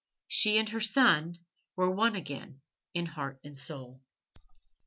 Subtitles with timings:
[0.27, 1.37] She and her son
[1.75, 2.61] were one again
[2.95, 4.01] in heart and soul.